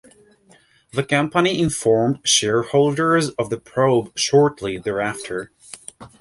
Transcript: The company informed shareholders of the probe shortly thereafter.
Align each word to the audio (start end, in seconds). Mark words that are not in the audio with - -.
The 0.93 1.03
company 1.03 1.59
informed 1.59 2.27
shareholders 2.27 3.29
of 3.37 3.51
the 3.51 3.59
probe 3.59 4.17
shortly 4.17 4.79
thereafter. 4.79 5.51